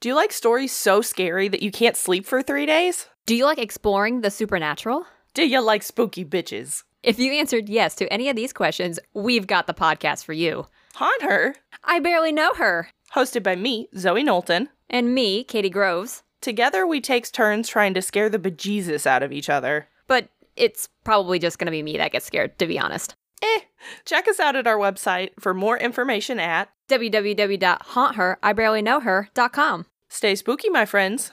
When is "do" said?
0.00-0.08, 3.26-3.34, 5.34-5.46